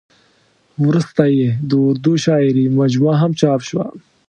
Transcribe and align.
ورسته 0.87 1.23
یې 1.37 1.49
د 1.69 1.71
اردو 1.87 2.13
شاعرۍ 2.23 2.65
مجموعه 2.79 3.17
هم 3.21 3.31
چاپ 3.41 3.59
شوه. 3.69 3.85